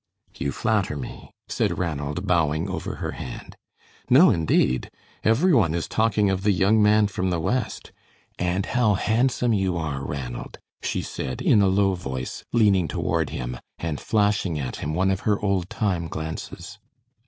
[0.35, 3.55] "You flatter me," said Ranald, bowing over her hand.
[4.09, 4.89] "No, indeed.
[5.23, 7.91] Every one is talking of the young man from the West.
[8.39, 13.59] And how handsome you are, Ranald," she said, in a low voice, leaning toward him,
[13.77, 16.79] and flashing at him one of her old time glances.